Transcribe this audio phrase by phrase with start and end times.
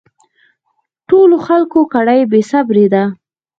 [1.09, 3.03] ټولو خلکو کړی بې صبري ده